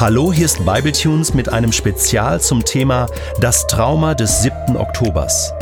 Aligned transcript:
Hallo, 0.00 0.32
hier 0.32 0.44
ist 0.44 0.64
Bibletunes 0.64 1.34
mit 1.34 1.48
einem 1.48 1.72
Spezial 1.72 2.40
zum 2.40 2.64
Thema 2.64 3.08
Das 3.40 3.66
Trauma 3.66 4.14
des 4.14 4.42
7. 4.42 4.76
Oktobers. 4.76 5.52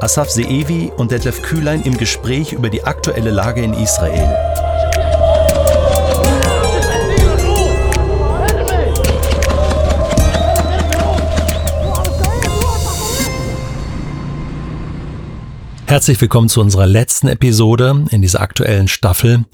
Asaf 0.00 0.28
Seevi 0.28 0.90
und 0.96 1.12
Detlef 1.12 1.40
Kühlein 1.42 1.82
im 1.82 1.96
Gespräch 1.96 2.52
über 2.52 2.68
die 2.68 2.82
aktuelle 2.82 3.30
Lage 3.30 3.62
in 3.62 3.74
Israel. 3.74 4.26
Herzlich 15.86 16.20
willkommen 16.20 16.48
zu 16.48 16.60
unserer 16.60 16.88
letzten 16.88 17.28
Episode 17.28 18.06
in 18.10 18.20
dieser 18.20 18.40
aktuellen 18.40 18.88
Staffel. 18.88 19.44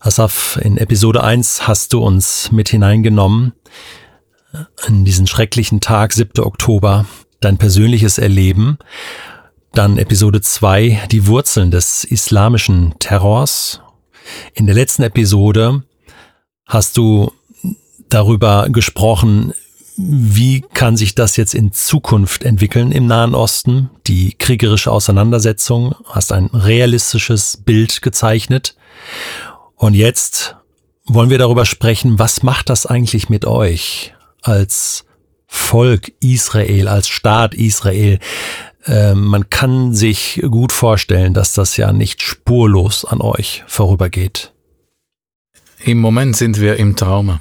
Asaf, 0.00 0.58
in 0.62 0.76
Episode 0.76 1.24
1 1.24 1.66
hast 1.66 1.92
du 1.92 2.00
uns 2.00 2.52
mit 2.52 2.68
hineingenommen 2.68 3.52
in 4.86 5.04
diesen 5.04 5.26
schrecklichen 5.26 5.80
Tag, 5.80 6.12
7. 6.12 6.44
Oktober, 6.44 7.06
dein 7.40 7.58
persönliches 7.58 8.18
Erleben. 8.18 8.78
Dann 9.72 9.98
Episode 9.98 10.40
2, 10.40 11.08
die 11.10 11.26
Wurzeln 11.26 11.72
des 11.72 12.04
islamischen 12.04 12.94
Terrors. 13.00 13.80
In 14.54 14.66
der 14.66 14.76
letzten 14.76 15.02
Episode 15.02 15.82
hast 16.64 16.96
du 16.96 17.32
darüber 18.08 18.68
gesprochen, 18.70 19.52
wie 19.96 20.60
kann 20.60 20.96
sich 20.96 21.16
das 21.16 21.36
jetzt 21.36 21.54
in 21.54 21.72
Zukunft 21.72 22.44
entwickeln 22.44 22.92
im 22.92 23.06
Nahen 23.06 23.34
Osten? 23.34 23.90
Die 24.06 24.32
kriegerische 24.34 24.92
Auseinandersetzung, 24.92 25.96
hast 26.04 26.30
ein 26.30 26.46
realistisches 26.46 27.56
Bild 27.56 28.00
gezeichnet. 28.00 28.76
Und 29.78 29.94
jetzt 29.94 30.56
wollen 31.06 31.30
wir 31.30 31.38
darüber 31.38 31.64
sprechen, 31.64 32.18
was 32.18 32.42
macht 32.42 32.68
das 32.68 32.84
eigentlich 32.84 33.28
mit 33.28 33.44
euch 33.46 34.12
als 34.42 35.04
Volk 35.46 36.12
Israel, 36.20 36.88
als 36.88 37.08
Staat 37.08 37.54
Israel? 37.54 38.18
Äh, 38.84 39.14
man 39.14 39.48
kann 39.50 39.94
sich 39.94 40.42
gut 40.50 40.72
vorstellen, 40.72 41.32
dass 41.32 41.54
das 41.54 41.76
ja 41.76 41.92
nicht 41.92 42.22
spurlos 42.22 43.04
an 43.04 43.20
euch 43.20 43.62
vorübergeht. 43.68 44.52
Im 45.84 46.00
Moment 46.00 46.36
sind 46.36 46.60
wir 46.60 46.76
im 46.76 46.96
Trauma. 46.96 47.40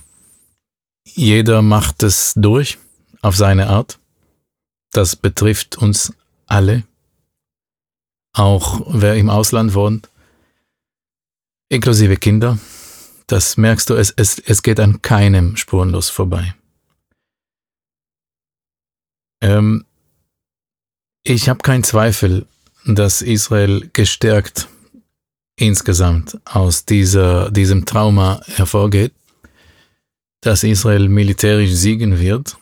Jeder 1.06 1.64
macht 1.64 2.03
es 2.03 2.34
durch 2.36 2.78
auf 3.22 3.36
seine 3.36 3.67
Art. 3.67 3.97
Das 4.92 5.16
betrifft 5.16 5.75
uns 5.78 6.14
alle, 6.45 6.84
auch 8.34 8.81
wer 8.88 9.16
im 9.16 9.31
Ausland 9.31 9.73
wohnt, 9.73 10.09
inklusive 11.70 12.18
Kinder. 12.18 12.58
Das 13.28 13.58
merkst 13.58 13.90
du, 13.90 13.96
es, 13.96 14.12
es, 14.16 14.40
es 14.40 14.64
geht 14.64 14.80
an 14.80 15.02
keinem 15.02 15.58
spurenlos 15.58 16.09
vorbei. 16.09 16.56
Ähm, 19.42 19.86
ich 21.24 21.50
habe 21.50 21.59
keinen 21.59 21.84
Zweifel, 21.84 22.48
dass 22.86 23.22
Israel 23.22 23.90
gestärkt 23.94 24.70
insgesamt 25.58 26.40
aus 26.46 26.86
dieser, 26.86 27.52
diesem 27.52 27.86
Trauma 27.86 28.42
hervorgeht 28.46 29.14
dass 30.42 30.64
Israel 30.64 31.09
militärisch 31.09 31.72
siegen 31.72 32.20
wird, 32.20 32.58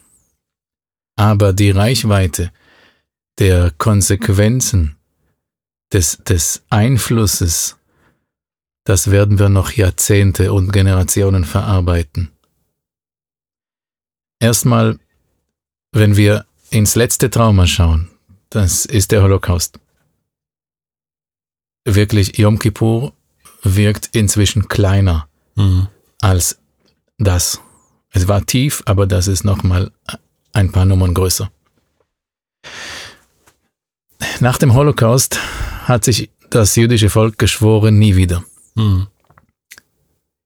aber 1.16 1.54
die 1.54 1.72
Reichweite 1.72 2.52
der 3.38 3.72
Konsequenzen 3.78 4.96
des, 5.92 6.18
des 6.18 6.64
Einflusses, 6.70 7.78
das 8.86 9.10
werden 9.12 9.40
wir 9.40 9.50
noch 9.50 9.72
Jahrzehnte 9.72 10.54
und 10.54 10.72
Generationen 10.72 11.44
verarbeiten. 11.44 12.32
Erstmal, 14.40 15.00
wenn 15.92 16.16
wir 16.16 16.46
ins 16.70 16.96
letzte 16.96 17.30
Trauma 17.30 17.66
schauen, 17.66 18.10
das 18.50 18.86
ist 18.86 19.12
der 19.12 19.24
Holocaust. 19.24 19.80
Wirklich, 21.84 22.38
Yom 22.38 22.60
Kippur 22.60 23.14
wirkt 23.64 24.10
inzwischen 24.14 24.68
kleiner 24.68 25.28
mhm. 25.56 25.88
als 26.22 26.60
das. 27.18 27.60
Es 28.12 28.28
war 28.28 28.46
tief, 28.46 28.84
aber 28.86 29.08
das 29.08 29.28
ist 29.28 29.44
nochmal 29.44 29.92
ein 30.54 30.72
paar 30.72 30.86
Nummern 30.86 31.14
größer. 31.14 31.52
Nach 34.40 34.58
dem 34.58 34.74
Holocaust 34.74 35.40
hat 35.86 36.04
sich 36.04 36.30
das 36.50 36.76
jüdische 36.76 37.10
Volk 37.10 37.38
geschworen, 37.40 37.98
nie 37.98 38.16
wieder. 38.16 38.44
Mhm. 38.76 39.08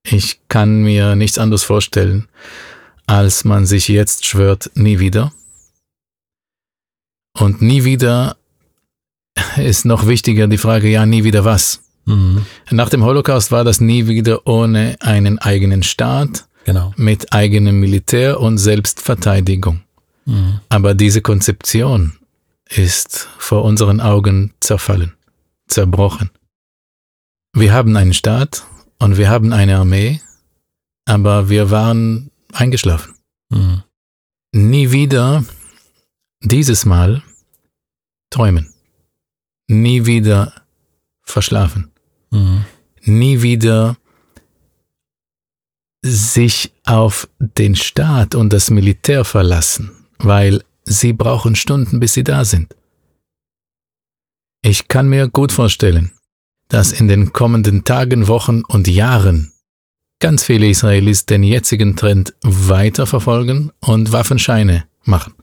Ich 0.03 0.40
kann 0.47 0.81
mir 0.81 1.16
nichts 1.16 1.38
anderes 1.38 1.63
vorstellen, 1.63 2.28
als 3.06 3.44
man 3.44 3.66
sich 3.66 3.88
jetzt 3.88 4.25
schwört, 4.25 4.72
nie 4.75 5.00
wieder. 5.00 5.34
Und 7.38 7.62
nie 7.62 7.84
wieder 7.84 8.38
ist 9.57 9.85
noch 9.85 10.07
wichtiger 10.07 10.47
die 10.47 10.57
Frage, 10.57 10.89
ja, 10.89 11.06
nie 11.06 11.23
wieder 11.23 11.45
was. 11.45 11.84
Mhm. 12.06 12.45
Nach 12.72 12.89
dem 12.89 13.03
Holocaust 13.03 13.51
war 13.51 13.63
das 13.63 13.81
nie 13.81 14.07
wieder 14.07 14.47
ohne 14.47 14.97
einen 15.00 15.39
eigenen 15.39 15.84
Staat, 15.84 16.45
Genau. 16.66 16.94
Mit 16.97 17.34
eigenem 17.34 17.79
Militär 17.79 18.39
und 18.39 18.59
Selbstverteidigung. 18.59 19.81
Mhm. 20.25 20.59
Aber 20.69 20.94
diese 20.94 21.22
Konzeption 21.22 22.13
ist 22.69 23.28
vor 23.39 23.63
unseren 23.63 24.00
Augen 24.00 24.53
zerfallen, 24.59 25.13
zerbrochen. 25.68 26.29
Wir 27.53 27.73
haben 27.73 27.95
einen 27.95 28.13
Staat 28.13 28.65
und 28.99 29.17
wir 29.17 29.29
haben 29.29 29.53
eine 29.53 29.77
Armee, 29.77 30.21
aber 31.05 31.49
wir 31.49 31.71
waren 31.71 32.31
eingeschlafen. 32.53 33.15
Mhm. 33.49 33.83
Nie 34.51 34.91
wieder, 34.91 35.43
dieses 36.41 36.85
Mal, 36.85 37.23
träumen. 38.29 38.73
Nie 39.67 40.05
wieder 40.05 40.53
verschlafen. 41.23 41.91
Mhm. 42.31 42.65
Nie 43.01 43.41
wieder 43.41 43.97
sich 46.01 46.71
auf 46.85 47.27
den 47.39 47.75
Staat 47.75 48.35
und 48.35 48.53
das 48.53 48.69
Militär 48.69 49.25
verlassen, 49.25 49.91
weil 50.17 50.63
sie 50.85 51.13
brauchen 51.13 51.55
Stunden, 51.55 51.99
bis 51.99 52.13
sie 52.13 52.23
da 52.23 52.45
sind. 52.45 52.75
Ich 54.61 54.88
kann 54.88 55.09
mir 55.09 55.29
gut 55.29 55.51
vorstellen, 55.51 56.11
dass 56.69 56.91
in 56.91 57.07
den 57.07 57.34
kommenden 57.34 57.84
Tagen, 57.84 58.28
Wochen 58.28 58.62
und 58.63 58.88
Jahren 58.88 59.52
ganz 60.19 60.44
viele 60.44 60.68
Israelis 60.68 61.25
den 61.25 61.44
jetzigen 61.44 61.96
Trend 61.96 62.34
weiterverfolgen 62.41 63.72
und 63.80 64.12
Waffenscheine 64.12 64.85
machen. 65.03 65.34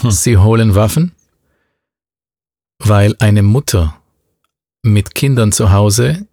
Hm. 0.00 0.10
Sie 0.10 0.38
holen 0.38 0.74
Waffen, 0.74 1.12
weil 2.78 3.14
eine 3.18 3.42
Mutter 3.42 3.96
mit 4.82 5.14
Kindern 5.14 5.52
zu 5.52 5.72
Hause 5.72 6.26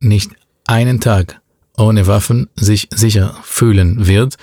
nicht 0.00 0.30
einen 0.66 1.00
Tag 1.00 1.40
ohne 1.76 2.06
Waffen 2.06 2.48
sich 2.56 2.88
sicher 2.92 3.36
fühlen 3.42 4.06
wird 4.06 4.36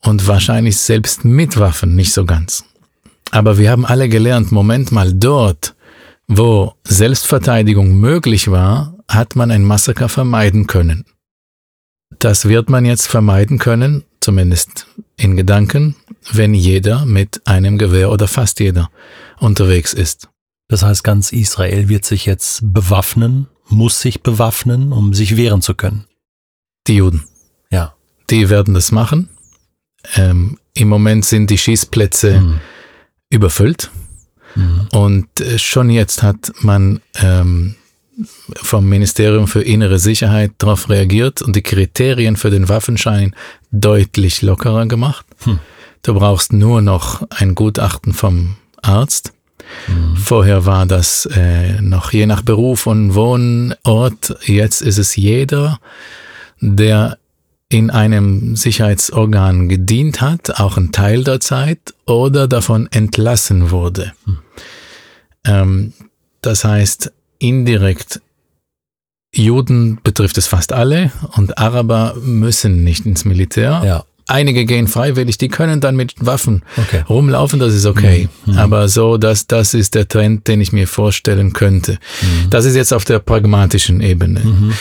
und 0.00 0.26
wahrscheinlich 0.26 0.76
selbst 0.78 1.24
mit 1.24 1.58
Waffen 1.58 1.94
nicht 1.94 2.12
so 2.12 2.24
ganz. 2.24 2.64
Aber 3.30 3.58
wir 3.58 3.70
haben 3.70 3.84
alle 3.84 4.08
gelernt, 4.08 4.50
Moment 4.50 4.92
mal, 4.92 5.12
dort, 5.12 5.74
wo 6.32 6.74
Selbstverteidigung 6.84 7.98
möglich 7.98 8.52
war, 8.52 8.96
hat 9.08 9.34
man 9.34 9.50
ein 9.50 9.64
Massaker 9.64 10.08
vermeiden 10.08 10.68
können. 10.68 11.04
Das 12.20 12.46
wird 12.46 12.70
man 12.70 12.84
jetzt 12.84 13.08
vermeiden 13.08 13.58
können, 13.58 14.04
zumindest 14.20 14.86
in 15.16 15.36
Gedanken, 15.36 15.96
wenn 16.30 16.54
jeder 16.54 17.04
mit 17.04 17.44
einem 17.48 17.78
Gewehr 17.78 18.12
oder 18.12 18.28
fast 18.28 18.60
jeder 18.60 18.90
unterwegs 19.40 19.92
ist. 19.92 20.28
Das 20.68 20.84
heißt, 20.84 21.02
ganz 21.02 21.32
Israel 21.32 21.88
wird 21.88 22.04
sich 22.04 22.26
jetzt 22.26 22.60
bewaffnen, 22.62 23.48
muss 23.68 24.00
sich 24.00 24.22
bewaffnen, 24.22 24.92
um 24.92 25.12
sich 25.14 25.36
wehren 25.36 25.62
zu 25.62 25.74
können. 25.74 26.06
Die 26.86 26.94
Juden. 26.94 27.24
Ja. 27.72 27.94
Die 28.30 28.50
werden 28.50 28.74
das 28.74 28.92
machen. 28.92 29.28
Ähm, 30.14 30.58
Im 30.74 30.88
Moment 30.88 31.24
sind 31.24 31.50
die 31.50 31.58
Schießplätze 31.58 32.40
mhm. 32.40 32.60
überfüllt. 33.30 33.90
Mhm. 34.54 34.88
Und 34.92 35.40
äh, 35.40 35.58
schon 35.58 35.90
jetzt 35.90 36.22
hat 36.22 36.52
man 36.60 37.00
ähm, 37.20 37.76
vom 38.56 38.88
Ministerium 38.88 39.46
für 39.48 39.62
innere 39.62 39.98
Sicherheit 39.98 40.52
darauf 40.58 40.88
reagiert 40.88 41.42
und 41.42 41.56
die 41.56 41.62
Kriterien 41.62 42.36
für 42.36 42.50
den 42.50 42.68
Waffenschein 42.68 43.34
deutlich 43.70 44.42
lockerer 44.42 44.86
gemacht. 44.86 45.24
Hm. 45.44 45.58
Du 46.02 46.14
brauchst 46.14 46.52
nur 46.52 46.82
noch 46.82 47.26
ein 47.30 47.54
Gutachten 47.54 48.12
vom 48.12 48.56
Arzt. 48.82 49.32
Mhm. 49.86 50.16
Vorher 50.16 50.66
war 50.66 50.86
das 50.86 51.26
äh, 51.26 51.80
noch 51.80 52.12
je 52.12 52.26
nach 52.26 52.42
Beruf 52.42 52.86
und 52.86 53.14
Wohnort. 53.14 54.34
Jetzt 54.46 54.82
ist 54.82 54.98
es 54.98 55.16
jeder 55.16 55.78
der 56.60 57.18
in 57.70 57.88
einem 57.90 58.56
Sicherheitsorgan 58.56 59.68
gedient 59.68 60.20
hat, 60.20 60.58
auch 60.60 60.76
ein 60.76 60.92
Teil 60.92 61.24
der 61.24 61.40
Zeit, 61.40 61.94
oder 62.04 62.48
davon 62.48 62.88
entlassen 62.90 63.70
wurde. 63.70 64.12
Hm. 64.24 64.38
Ähm, 65.44 65.92
das 66.42 66.64
heißt, 66.64 67.12
indirekt, 67.38 68.20
Juden 69.32 70.00
betrifft 70.02 70.36
es 70.36 70.48
fast 70.48 70.72
alle 70.72 71.12
und 71.36 71.58
Araber 71.58 72.16
müssen 72.20 72.82
nicht 72.82 73.06
ins 73.06 73.24
Militär, 73.24 73.82
ja. 73.84 74.04
Einige 74.26 74.64
gehen 74.64 74.86
freiwillig, 74.86 75.38
die 75.38 75.48
können 75.48 75.80
dann 75.80 75.96
mit 75.96 76.14
Waffen 76.20 76.62
Okay. 76.76 77.02
rumlaufen, 77.08 77.58
das 77.58 77.74
ist 77.74 77.84
okay. 77.84 78.28
Mhm. 78.46 78.58
Aber 78.58 78.88
so, 78.88 79.16
dass 79.16 79.48
das 79.48 79.74
ist 79.74 79.96
der 79.96 80.06
Trend, 80.06 80.46
den 80.46 80.60
ich 80.60 80.72
mir 80.72 80.86
vorstellen 80.86 81.52
könnte. 81.52 81.98
Mhm. 82.22 82.48
Das 82.48 82.64
ist 82.64 82.76
jetzt 82.76 82.92
auf 82.92 83.04
der 83.04 83.18
pragmatischen 83.18 84.00
Ebene. 84.00 84.38
Mhm. 84.38 84.72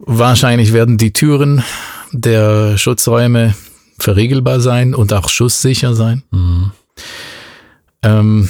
Wahrscheinlich 0.00 0.72
werden 0.72 0.96
die 0.98 1.12
Türen 1.12 1.62
der 2.12 2.76
Schutzräume 2.78 3.54
verriegelbar 3.98 4.60
sein 4.60 4.94
und 4.94 5.12
auch 5.12 5.28
schusssicher 5.28 5.94
sein. 5.94 6.22
Mhm. 6.30 6.72
Ähm, 8.02 8.48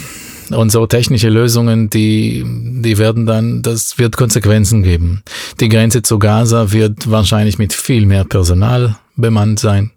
und 0.51 0.71
so 0.73 0.87
technische 0.87 1.29
Lösungen, 1.29 1.91
die, 1.91 2.45
die 2.47 2.99
werden 2.99 3.27
dann, 3.27 3.63
das 3.63 3.99
wird 3.99 4.17
Konsequenzen 4.17 4.83
geben. 4.83 5.23
Die 5.61 5.69
Grenze 5.69 6.03
zu 6.03 6.19
Gaza 6.19 6.73
wird 6.73 7.11
wahrscheinlich 7.11 7.59
mit 7.59 7.73
viel 7.73 8.07
mehr 8.07 8.25
Personal 8.25 8.97
bemannt 9.17 9.61
sein. 9.61 9.93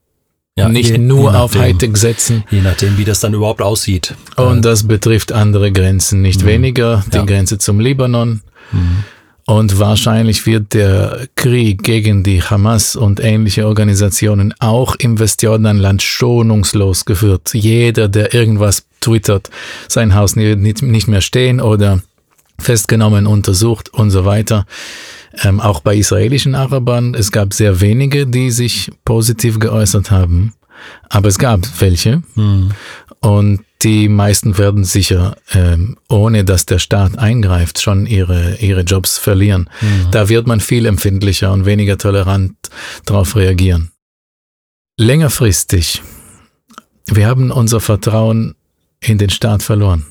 Ja, 0.56 0.70
Nicht 0.70 0.92
je- 0.92 0.98
nur 1.00 1.32
je 1.32 1.38
auf 1.38 1.54
nachdem- 1.56 1.62
Hightech 1.62 1.98
setzen. 1.98 2.44
Je 2.52 2.62
nachdem, 2.62 2.98
wie 3.00 3.06
das 3.06 3.20
dann 3.20 3.34
überhaupt 3.34 3.62
aussieht. 3.64 4.14
Und 4.36 4.64
das 4.66 4.88
betrifft 4.88 5.32
andere 5.32 5.72
Grenzen 5.72 6.22
nicht 6.22 6.46
weniger. 6.46 7.04
Die 7.12 7.18
Ja. 7.18 7.26
Grenze 7.26 7.58
zum 7.58 7.80
Libanon. 7.80 8.42
Mhm. 8.72 9.04
Und 9.46 9.78
wahrscheinlich 9.78 10.46
wird 10.46 10.74
der 10.74 11.28
Krieg 11.36 11.84
gegen 11.84 12.24
die 12.24 12.42
Hamas 12.42 12.96
und 12.96 13.20
ähnliche 13.20 13.68
Organisationen 13.68 14.54
auch 14.60 14.96
im 14.96 15.20
Westjordanland 15.20 16.02
schonungslos 16.02 17.04
geführt. 17.04 17.54
Jeder, 17.54 18.08
der 18.08 18.34
irgendwas 18.34 18.86
twittert, 19.02 19.50
sein 19.90 20.16
Haus 20.16 20.38
nicht, 20.38 21.08
mehr 21.08 21.22
stehen 21.22 21.60
oder 21.60 22.02
festgenommen, 22.58 23.28
untersucht 23.28 23.94
und 23.94 24.12
so 24.12 24.24
weiter. 24.24 24.66
Ähm, 25.44 25.60
auch 25.60 25.82
bei 25.82 25.96
israelischen 25.96 26.56
Arabern, 26.56 27.14
es 27.14 27.32
gab 27.32 27.54
sehr 27.54 27.82
wenige, 27.82 28.28
die 28.28 28.52
sich 28.52 28.92
positiv 29.04 29.60
geäußert 29.60 30.12
haben. 30.12 30.54
Aber 31.10 31.28
es 31.28 31.38
gab 31.38 31.62
welche. 31.80 32.24
Mhm. 32.36 32.72
Und 33.24 33.64
die 33.84 34.10
meisten 34.10 34.58
werden 34.58 34.84
sicher, 34.84 35.38
ähm, 35.54 35.98
ohne 36.10 36.44
dass 36.44 36.66
der 36.66 36.80
Staat 36.80 37.18
eingreift, 37.18 37.82
schon 37.82 38.06
ihre, 38.06 38.56
ihre 38.58 38.82
Jobs 38.82 39.18
verlieren. 39.18 39.70
Da 40.12 40.28
wird 40.28 40.46
man 40.46 40.60
viel 40.60 40.86
empfindlicher 40.86 41.52
und 41.54 41.66
weniger 41.66 41.98
tolerant 41.98 42.56
darauf 43.06 43.36
reagieren. 43.38 43.92
Längerfristig, 44.98 46.02
wir 47.08 47.28
haben 47.28 47.52
unser 47.52 47.80
Vertrauen 47.80 48.56
in 49.00 49.18
den 49.18 49.30
Staat 49.30 49.64
verloren. 49.64 50.06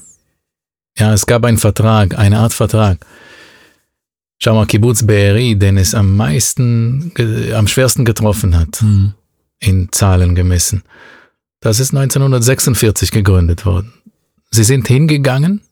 Ja, 0.99 1.12
es 1.14 1.26
gab 1.26 1.44
einen 1.44 1.59
Vertrag, 1.59 2.19
eine 2.19 2.38
Art 2.38 2.53
Vertrag. 2.53 3.05
Schau 4.43 4.55
mal, 4.55 4.67
Kibbutz 4.67 5.03
Be'eri, 5.06 5.55
den 5.59 5.76
es 5.79 5.94
am 5.94 6.17
meisten, 6.17 7.12
ge- 7.14 7.55
am 7.55 7.69
schwersten 7.69 8.05
getroffen 8.05 8.59
hat 8.59 8.82
Mhm. 8.82 9.14
in 9.61 9.88
Zahlen 9.93 10.35
gemessen. 10.35 10.82
Das 11.62 11.79
ist 11.79 11.94
1946 11.94 13.12
gegründet 13.12 13.64
worden. 13.64 13.94
Sie 14.50 14.64
sind 14.64 14.88
hingegangen, 14.88 15.62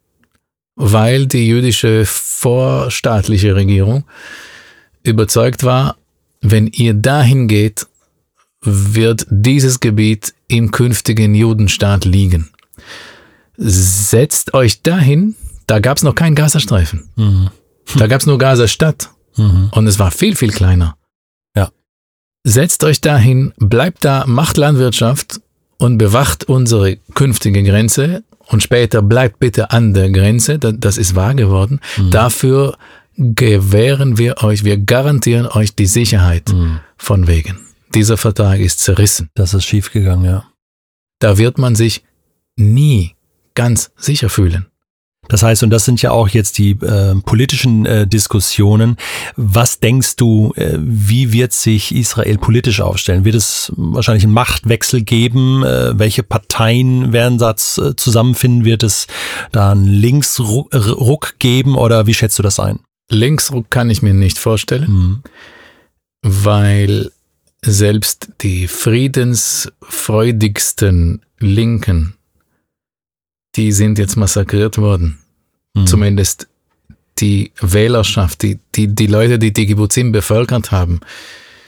weil 0.76 1.26
die 1.26 1.46
jüdische 1.46 2.06
vorstaatliche 2.06 3.56
Regierung 3.56 4.04
überzeugt 5.02 5.64
war, 5.64 5.96
wenn 6.40 6.68
ihr 6.68 6.94
dahin 6.94 7.48
geht, 7.48 7.86
wird 8.62 9.26
dieses 9.30 9.80
Gebiet 9.80 10.32
im 10.46 10.70
künftigen 10.70 11.34
Judenstaat 11.34 12.04
liegen. 12.04 12.50
Setzt 13.56 14.54
euch 14.54 14.82
dahin, 14.82 15.34
da 15.66 15.80
gab 15.80 15.96
es 15.96 16.02
noch 16.04 16.14
keinen 16.14 16.36
Gazastreifen. 16.36 17.10
Mhm. 17.16 17.50
Da 17.96 18.06
gab 18.06 18.20
es 18.20 18.26
nur 18.26 18.38
Gazastadt. 18.38 19.10
Mhm. 19.36 19.70
Und 19.72 19.86
es 19.88 19.98
war 19.98 20.12
viel, 20.12 20.36
viel 20.36 20.52
kleiner. 20.52 20.96
Ja. 21.56 21.70
Setzt 22.44 22.84
euch 22.84 23.00
dahin, 23.00 23.52
bleibt 23.58 24.04
da, 24.04 24.24
macht 24.26 24.56
Landwirtschaft 24.56 25.40
und 25.80 25.98
bewacht 25.98 26.44
unsere 26.44 26.96
künftige 27.14 27.62
Grenze 27.62 28.22
und 28.46 28.62
später 28.62 29.02
bleibt 29.02 29.38
bitte 29.38 29.70
an 29.70 29.94
der 29.94 30.10
Grenze, 30.10 30.58
da- 30.58 30.72
das 30.72 30.98
ist 30.98 31.14
wahr 31.14 31.34
geworden. 31.34 31.80
Mhm. 31.96 32.10
Dafür 32.10 32.76
gewähren 33.16 34.18
wir 34.18 34.42
euch, 34.42 34.64
wir 34.64 34.78
garantieren 34.78 35.46
euch 35.46 35.74
die 35.74 35.86
Sicherheit 35.86 36.52
Mhm. 36.52 36.80
von 36.96 37.26
wegen. 37.26 37.58
Dieser 37.94 38.16
Vertrag 38.16 38.60
ist 38.60 38.80
zerrissen. 38.80 39.28
Das 39.34 39.52
ist 39.54 39.64
schiefgegangen, 39.64 40.24
ja. 40.24 40.44
Da 41.18 41.38
wird 41.38 41.58
man 41.58 41.74
sich 41.74 42.04
nie 42.56 43.14
ganz 43.54 43.90
sicher 43.96 44.28
fühlen. 44.28 44.66
Das 45.30 45.42
heißt, 45.42 45.62
und 45.62 45.70
das 45.70 45.84
sind 45.86 46.02
ja 46.02 46.10
auch 46.10 46.28
jetzt 46.28 46.58
die 46.58 46.72
äh, 46.72 47.14
politischen 47.24 47.86
äh, 47.86 48.06
Diskussionen. 48.06 48.96
Was 49.36 49.80
denkst 49.80 50.16
du, 50.16 50.52
äh, 50.56 50.76
wie 50.78 51.32
wird 51.32 51.52
sich 51.52 51.94
Israel 51.94 52.38
politisch 52.38 52.80
aufstellen? 52.80 53.24
Wird 53.24 53.34
es 53.36 53.72
wahrscheinlich 53.76 54.24
einen 54.24 54.32
Machtwechsel 54.34 55.02
geben? 55.02 55.62
Äh, 55.64 55.98
welche 55.98 56.22
Parteien 56.22 57.12
werden 57.12 57.38
da 57.38 57.56
z- 57.56 57.98
zusammenfinden? 57.98 58.64
Wird 58.64 58.82
es 58.82 59.06
da 59.52 59.72
einen 59.72 59.86
Linksruck 59.86 61.34
geben 61.38 61.76
oder 61.76 62.06
wie 62.06 62.14
schätzt 62.14 62.38
du 62.38 62.42
das 62.42 62.58
ein? 62.60 62.80
Linksruck 63.10 63.70
kann 63.70 63.90
ich 63.90 64.02
mir 64.02 64.14
nicht 64.14 64.38
vorstellen. 64.38 64.90
Mhm. 64.90 65.22
weil 66.22 67.10
selbst 67.62 68.28
die 68.40 68.66
friedensfreudigsten 68.68 71.22
Linken, 71.38 72.14
die 73.56 73.72
sind 73.72 73.98
jetzt 73.98 74.16
massakriert 74.16 74.78
worden. 74.78 75.18
Mhm. 75.74 75.86
Zumindest 75.86 76.48
die 77.18 77.52
Wählerschaft, 77.60 78.42
die, 78.42 78.58
die, 78.74 78.88
die 78.88 79.06
Leute, 79.06 79.38
die 79.38 79.52
die 79.52 79.66
Kibbutzim 79.66 80.12
bevölkert 80.12 80.70
haben, 80.70 81.00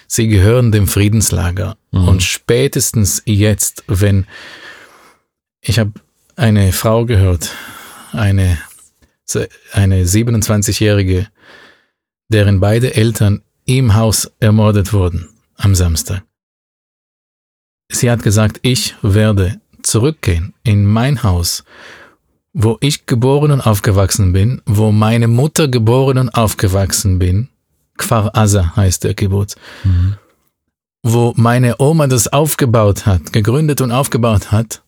sie 0.07 0.29
gehören 0.29 0.73
dem 0.73 0.87
Friedenslager. 0.87 1.77
Mhm. 1.91 2.09
Und 2.09 2.23
spätestens 2.23 3.23
jetzt, 3.27 3.85
wenn 3.87 4.27
ich 5.61 5.79
habe 5.79 5.93
eine 6.37 6.73
Frau 6.73 7.05
gehört, 7.05 7.51
eine, 8.13 8.59
eine 9.73 10.05
27-jährige, 10.05 11.29
deren 12.29 12.61
beide 12.61 12.95
Eltern 12.95 13.43
im 13.65 13.95
Haus 13.95 14.31
ermordet 14.41 14.93
wurden 14.93 15.29
am 15.57 15.75
Samstag. 15.75 16.25
Sie 17.91 18.11
hat 18.11 18.23
gesagt, 18.23 18.59
ich 18.63 18.97
werde 19.03 19.61
zurückgehen 19.83 20.55
in 20.63 20.85
mein 20.87 21.23
Haus, 21.23 21.65
wo 22.53 22.77
ich 22.81 23.07
geboren 23.07 23.51
und 23.51 23.61
aufgewachsen 23.61 24.33
bin, 24.33 24.61
wo 24.67 24.93
meine 24.93 25.29
Mutter 25.29 25.69
geboren 25.69 26.19
und 26.19 26.29
aufgewachsen 26.31 27.19
bin. 27.19 27.49
Kfar 27.97 28.37
Aza 28.37 28.75
heißt 28.77 29.05
der 29.05 29.15
Kibbutz. 29.15 29.57
Mhm. 29.85 30.17
Wo 31.03 31.33
meine 31.37 31.77
Oma 31.81 32.07
das 32.07 32.29
aufgebaut 32.33 33.07
hat, 33.07 33.33
gegründet 33.33 33.81
und 33.81 33.91
aufgebaut 33.91 34.53
hat. 34.53 34.83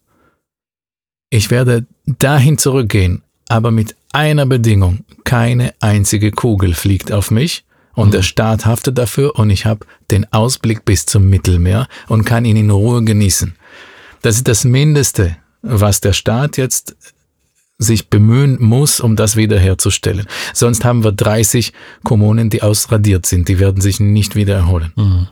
Ich 1.31 1.51
werde 1.51 1.87
dahin 2.07 2.59
zurückgehen, 2.59 3.23
aber 3.49 3.71
mit 3.71 3.97
einer 4.13 4.47
Bedingung. 4.47 5.05
Keine 5.25 5.75
einzige 5.81 6.31
Kugel 6.31 6.75
fliegt 6.75 7.11
auf 7.11 7.31
mich 7.31 7.65
und 7.95 8.09
Mhm. 8.09 8.13
der 8.13 8.23
Staat 8.23 8.67
haftet 8.67 8.97
dafür 8.99 9.37
und 9.37 9.51
ich 9.51 9.67
habe 9.67 9.87
den 10.11 10.33
Ausblick 10.33 10.85
bis 10.85 11.07
zum 11.07 11.29
Mittelmeer 11.29 11.89
und 12.09 12.25
kann 12.25 12.45
ihn 12.45 12.57
in 12.57 12.71
Ruhe 12.71 13.03
genießen. 13.03 13.57
Das 14.25 14.37
ist 14.37 14.49
das 14.49 14.65
Mindeste, 14.65 15.37
was 15.61 16.01
der 16.01 16.15
Staat 16.15 16.57
jetzt 16.57 16.97
sich 17.77 18.09
bemühen 18.09 18.57
muss, 18.59 18.99
um 19.01 19.17
das 19.17 19.37
wiederherzustellen. 19.37 20.27
Sonst 20.55 20.83
haben 20.83 21.05
wir 21.05 21.13
30 21.13 21.75
Kommunen, 22.05 22.49
die 22.49 22.63
ausradiert 22.63 23.27
sind. 23.27 23.49
Die 23.49 23.59
werden 23.59 23.83
sich 23.83 24.01
nicht 24.01 24.35
wieder 24.35 24.55
erholen. 24.55 24.95
Mhm. 24.97 25.29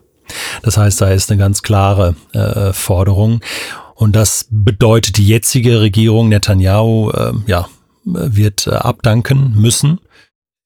Das 0.61 0.76
heißt, 0.76 1.00
da 1.00 1.08
ist 1.08 1.30
eine 1.30 1.38
ganz 1.38 1.62
klare 1.62 2.16
äh, 2.34 2.75
Forderung. 2.75 3.40
Und 3.94 4.14
das 4.14 4.46
bedeutet, 4.50 5.16
die 5.16 5.26
jetzige 5.26 5.80
Regierung 5.80 6.28
Netanyahu 6.28 7.12
äh, 7.12 7.32
ja, 7.46 7.70
wird 8.04 8.66
äh, 8.66 8.72
abdanken 8.72 9.54
müssen. 9.56 10.00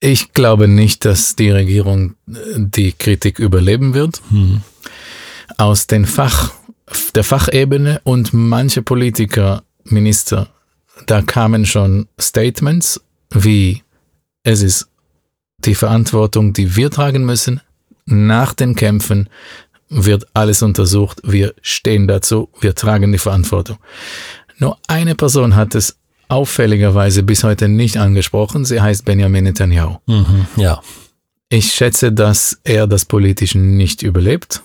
Ich 0.00 0.32
glaube 0.32 0.66
nicht, 0.66 1.04
dass 1.04 1.36
die 1.36 1.50
Regierung 1.50 2.16
äh, 2.28 2.34
die 2.56 2.90
Kritik 2.90 3.38
überleben 3.38 3.94
wird. 3.94 4.20
Mhm. 4.30 4.62
Aus 5.58 5.86
den 5.86 6.06
Fach, 6.06 6.50
der 7.14 7.24
Fachebene 7.24 8.00
und 8.04 8.32
manche 8.32 8.82
Politiker, 8.82 9.62
Minister, 9.84 10.48
da 11.06 11.22
kamen 11.22 11.66
schon 11.66 12.08
Statements 12.20 13.00
wie 13.30 13.82
es 14.42 14.62
ist 14.62 14.88
die 15.58 15.74
Verantwortung, 15.74 16.52
die 16.52 16.76
wir 16.76 16.90
tragen 16.90 17.24
müssen. 17.24 17.60
Nach 18.04 18.54
den 18.54 18.76
Kämpfen 18.76 19.28
wird 19.88 20.26
alles 20.34 20.62
untersucht. 20.62 21.20
Wir 21.24 21.54
stehen 21.62 22.06
dazu. 22.06 22.48
Wir 22.60 22.74
tragen 22.74 23.10
die 23.12 23.18
Verantwortung. 23.18 23.78
Nur 24.58 24.78
eine 24.86 25.14
Person 25.14 25.56
hat 25.56 25.74
es 25.74 25.98
auffälligerweise 26.28 27.22
bis 27.22 27.44
heute 27.44 27.68
nicht 27.68 27.96
angesprochen. 27.96 28.64
Sie 28.64 28.80
heißt 28.80 29.04
Benjamin 29.04 29.44
Netanyahu. 29.44 29.96
Mhm. 30.06 30.46
Ja. 30.56 30.80
Ich 31.48 31.72
schätze, 31.72 32.12
dass 32.12 32.60
er 32.64 32.86
das 32.86 33.04
Politische 33.04 33.58
nicht 33.58 34.02
überlebt. 34.02 34.62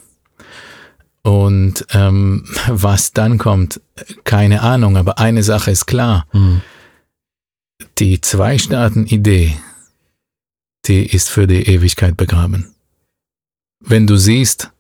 Und 1.24 1.86
ähm, 1.94 2.46
was 2.68 3.12
dann 3.12 3.38
kommt, 3.38 3.82
keine 4.24 4.62
Ahnung. 4.62 4.98
Aber 4.98 5.20
eine 5.20 5.44
Sache 5.44 5.72
ist 5.72 5.86
klar. 5.86 6.26
Mhm. 6.34 6.62
Die 7.98 8.22
Zwei-Staaten-Idee, 8.22 9.58
die 10.86 11.06
ist 11.06 11.30
für 11.30 11.48
die 11.48 11.68
Ewigkeit 11.68 12.18
begraben. 12.18 12.74
Wenn 13.80 14.08
du 14.08 14.18
siehst, 14.18 14.72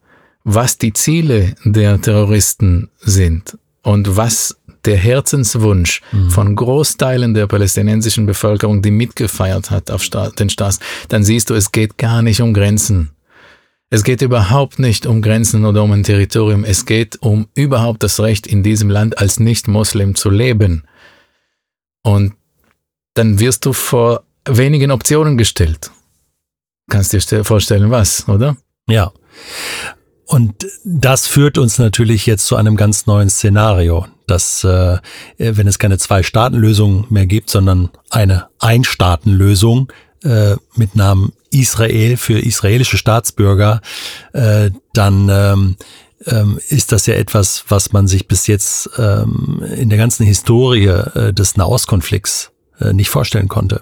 was 0.44 0.78
die 0.78 0.94
Ziele 0.94 1.56
der 1.64 2.02
Terroristen 2.02 2.90
sind 3.00 3.58
und 3.84 4.16
was 4.18 4.56
der 4.86 4.98
Herzenswunsch 4.98 6.02
mhm. 6.12 6.30
von 6.30 6.56
Großteilen 6.56 7.34
der 7.34 7.48
palästinensischen 7.48 8.26
Bevölkerung, 8.26 8.82
die 8.82 8.92
mitgefeiert 8.92 9.70
hat 9.70 9.92
auf 9.92 10.08
den 10.10 10.50
Straßen, 10.50 10.84
dann 11.10 11.24
siehst 11.24 11.50
du, 11.50 11.54
es 11.54 11.72
geht 11.72 11.98
gar 11.98 12.22
nicht 12.22 12.42
um 12.42 12.54
Grenzen. 12.54 13.12
Es 13.94 14.06
geht 14.06 14.22
überhaupt 14.22 14.80
nicht 14.80 15.06
um 15.06 15.22
Grenzen 15.22 15.66
oder 15.66 15.84
um 15.84 15.92
ein 15.92 16.04
Territorium. 16.04 16.64
Es 16.64 16.86
geht 16.86 17.22
um 17.22 17.50
überhaupt 17.56 18.02
das 18.04 18.22
Recht, 18.22 18.48
in 18.48 18.64
diesem 18.64 18.90
Land 18.90 19.18
als 19.20 19.38
Nicht-Muslim 19.38 20.16
zu 20.16 20.30
leben. 20.30 20.86
Und 22.02 22.34
dann 23.16 23.40
wirst 23.40 23.66
du 23.66 23.74
vor 23.74 24.24
wenigen 24.48 24.92
Optionen 24.92 25.38
gestellt. 25.38 25.92
Kannst 26.90 27.12
dir 27.12 27.44
vorstellen, 27.44 27.92
was, 27.92 28.30
oder? 28.30 28.56
Ja. 28.88 29.12
Und 30.26 30.66
das 30.86 31.28
führt 31.28 31.58
uns 31.58 31.78
natürlich 31.78 32.26
jetzt 32.26 32.46
zu 32.46 32.56
einem 32.56 32.78
ganz 32.78 33.08
neuen 33.08 33.30
Szenario, 33.30 34.08
dass 34.26 34.64
äh, 34.64 35.00
wenn 35.38 35.68
es 35.68 35.80
keine 35.80 35.98
Zwei-Staaten-Lösung 35.98 37.08
mehr 37.10 37.26
gibt, 37.26 37.50
sondern 37.50 37.90
eine 38.10 38.48
Ein-Staaten-Lösung 38.60 39.92
äh, 40.24 40.56
mit 40.76 40.96
Namen 40.96 41.34
Israel 41.52 42.18
für 42.18 42.40
israelische 42.40 42.98
Staatsbürger, 42.98 43.82
äh, 44.34 44.72
dann 44.94 45.30
ähm, 45.30 45.76
ähm, 46.26 46.60
ist 46.70 46.92
das 46.92 47.06
ja 47.06 47.16
etwas, 47.16 47.66
was 47.68 47.94
man 47.94 48.08
sich 48.08 48.28
bis 48.28 48.48
jetzt 48.48 48.90
ähm, 48.98 49.62
in 49.76 49.90
der 49.90 49.98
ganzen 49.98 50.26
Historie 50.26 50.86
äh, 50.88 51.34
des 51.34 51.58
Nahostkonflikts 51.58 52.52
äh, 52.80 52.94
nicht 52.94 53.10
vorstellen 53.10 53.48
konnte. 53.48 53.82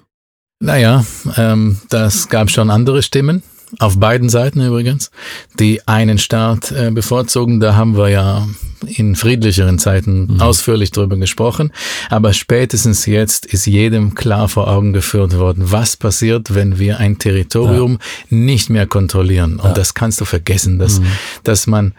Naja, 0.59 1.05
ähm, 1.37 1.79
das 1.89 2.27
gab 2.27 2.49
schon 2.49 2.69
andere 2.69 3.01
Stimmen, 3.01 3.43
auf 3.77 3.99
beiden 3.99 4.29
Seiten 4.29 4.61
übrigens, 4.61 5.11
die 5.59 5.87
einen 5.87 6.17
Staat 6.17 6.71
äh, 6.71 6.89
bevorzugen. 6.91 7.59
Da 7.59 7.75
haben 7.75 7.95
wir 7.95 8.09
ja 8.09 8.47
in 8.85 9.15
friedlicheren 9.15 9.77
Zeiten 9.77 10.33
mhm. 10.33 10.41
ausführlich 10.41 10.91
drüber 10.91 11.17
gesprochen. 11.17 11.71
Aber 12.09 12.33
spätestens 12.33 13.05
jetzt 13.05 13.45
ist 13.45 13.67
jedem 13.67 14.15
klar 14.15 14.47
vor 14.47 14.67
Augen 14.67 14.93
geführt 14.93 15.37
worden, 15.37 15.71
was 15.71 15.97
passiert, 15.97 16.55
wenn 16.55 16.79
wir 16.79 16.99
ein 16.99 17.19
Territorium 17.19 17.99
ja. 18.29 18.37
nicht 18.37 18.69
mehr 18.69 18.87
kontrollieren. 18.87 19.57
Und 19.57 19.69
ja. 19.69 19.73
das 19.73 19.93
kannst 19.93 20.19
du 20.21 20.25
vergessen, 20.25 20.79
dass, 20.79 20.99
mhm. 20.99 21.05
dass 21.43 21.67
man 21.67 21.93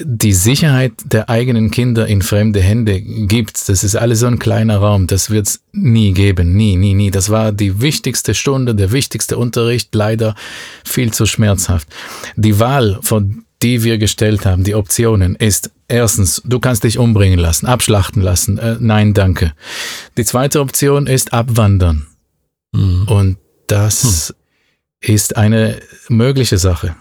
die 0.00 0.32
Sicherheit 0.32 0.92
der 1.04 1.28
eigenen 1.28 1.70
Kinder 1.70 2.06
in 2.06 2.22
fremde 2.22 2.60
Hände 2.60 3.00
gibt, 3.00 3.68
das 3.68 3.84
ist 3.84 3.96
alles 3.96 4.20
so 4.20 4.26
ein 4.26 4.38
kleiner 4.38 4.78
Raum, 4.78 5.06
das 5.06 5.30
wird's 5.30 5.62
nie 5.72 6.12
geben, 6.12 6.56
nie, 6.56 6.76
nie, 6.76 6.94
nie. 6.94 7.10
Das 7.10 7.30
war 7.30 7.52
die 7.52 7.80
wichtigste 7.80 8.34
Stunde, 8.34 8.74
der 8.74 8.92
wichtigste 8.92 9.36
Unterricht, 9.36 9.94
leider 9.94 10.34
viel 10.84 11.12
zu 11.12 11.26
schmerzhaft. 11.26 11.88
Die 12.36 12.58
Wahl, 12.58 12.98
vor 13.02 13.22
die 13.62 13.82
wir 13.82 13.98
gestellt 13.98 14.44
haben, 14.44 14.64
die 14.64 14.74
Optionen, 14.74 15.36
ist 15.36 15.70
erstens, 15.88 16.42
du 16.44 16.60
kannst 16.60 16.84
dich 16.84 16.98
umbringen 16.98 17.38
lassen, 17.38 17.66
abschlachten 17.66 18.22
lassen, 18.22 18.58
äh, 18.58 18.76
nein, 18.78 19.14
danke. 19.14 19.52
Die 20.16 20.24
zweite 20.24 20.60
Option 20.60 21.06
ist 21.06 21.32
abwandern. 21.32 22.06
Mhm. 22.72 23.08
Und 23.08 23.36
das 23.66 24.34
hm. 25.00 25.14
ist 25.14 25.36
eine 25.36 25.80
mögliche 26.08 26.58
Sache. 26.58 26.96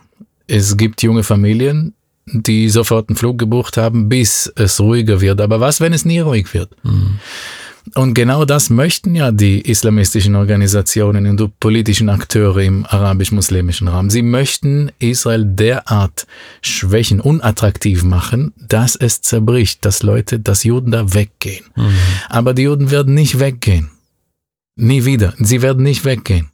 Es 0.47 0.77
gibt 0.77 1.01
junge 1.01 1.23
Familien, 1.23 1.95
die 2.25 2.69
sofort 2.69 3.09
einen 3.09 3.15
Flug 3.15 3.37
gebucht 3.37 3.77
haben, 3.77 4.09
bis 4.09 4.51
es 4.55 4.79
ruhiger 4.79 5.21
wird. 5.21 5.41
Aber 5.41 5.59
was, 5.59 5.81
wenn 5.81 5.93
es 5.93 6.05
nie 6.05 6.19
ruhig 6.19 6.53
wird? 6.53 6.71
Mhm. 6.83 7.19
Und 7.95 8.13
genau 8.13 8.45
das 8.45 8.69
möchten 8.69 9.13
ja 9.13 9.31
die 9.31 9.59
islamistischen 9.59 10.35
Organisationen 10.35 11.27
und 11.27 11.59
politischen 11.59 12.09
Akteure 12.09 12.59
im 12.59 12.85
arabisch-muslimischen 12.85 13.89
Raum. 13.89 14.09
Sie 14.09 14.21
möchten 14.21 14.89
Israel 14.99 15.43
derart 15.45 16.25
schwächen, 16.61 17.19
unattraktiv 17.19 18.03
machen, 18.03 18.53
dass 18.57 18.95
es 18.95 19.21
zerbricht, 19.21 19.83
dass 19.83 20.01
Leute, 20.01 20.39
dass 20.39 20.63
Juden 20.63 20.91
da 20.91 21.13
weggehen. 21.13 21.65
Mhm. 21.75 21.95
Aber 22.29 22.53
die 22.53 22.63
Juden 22.63 22.89
werden 22.89 23.13
nicht 23.13 23.39
weggehen. 23.39 23.89
Nie 24.75 25.05
wieder. 25.05 25.33
Sie 25.37 25.61
werden 25.61 25.83
nicht 25.83 26.05
weggehen. 26.05 26.52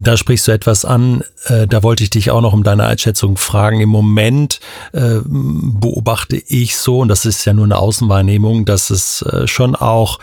Da 0.00 0.16
sprichst 0.16 0.48
du 0.48 0.52
etwas 0.52 0.84
an, 0.84 1.22
äh, 1.46 1.68
da 1.68 1.84
wollte 1.84 2.02
ich 2.02 2.10
dich 2.10 2.30
auch 2.32 2.40
noch 2.40 2.52
um 2.52 2.64
deine 2.64 2.84
Einschätzung 2.84 3.36
fragen. 3.36 3.80
Im 3.80 3.90
Moment 3.90 4.58
äh, 4.92 5.20
beobachte 5.24 6.36
ich 6.36 6.76
so, 6.76 6.98
und 6.98 7.08
das 7.08 7.24
ist 7.24 7.44
ja 7.44 7.54
nur 7.54 7.64
eine 7.64 7.78
Außenwahrnehmung, 7.78 8.64
dass 8.64 8.90
es 8.90 9.22
äh, 9.22 9.46
schon 9.46 9.76
auch 9.76 10.18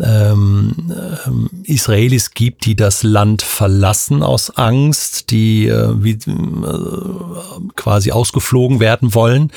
ähm, 0.00 0.92
ähm, 1.26 1.50
Israelis 1.64 2.30
gibt, 2.30 2.66
die 2.66 2.76
das 2.76 3.02
Land 3.02 3.42
verlassen 3.42 4.22
aus 4.22 4.56
Angst, 4.56 5.30
die 5.32 5.66
äh, 5.66 5.92
wie, 6.02 6.12
äh, 6.12 7.70
quasi 7.74 8.12
ausgeflogen 8.12 8.78
werden 8.78 9.12
wollen. 9.12 9.50